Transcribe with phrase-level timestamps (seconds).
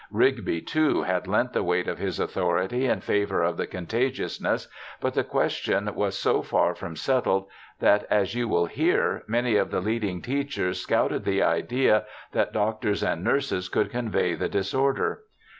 [0.09, 4.67] Rigby, too, had lent the weight of his authority in favour of the contagiousness,
[4.99, 7.45] but the question was so far from settled
[7.81, 13.03] that, as you will hear, many of the leading teachers scouted the idea that doctors
[13.03, 15.21] and nurses could convey the disorder.